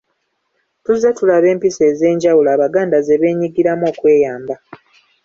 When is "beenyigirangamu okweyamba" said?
3.21-4.55